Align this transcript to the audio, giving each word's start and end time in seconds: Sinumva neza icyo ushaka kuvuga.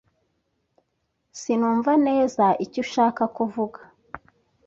Sinumva 1.39 1.91
neza 2.07 2.45
icyo 2.65 2.79
ushaka 2.85 3.23
kuvuga. 3.37 3.79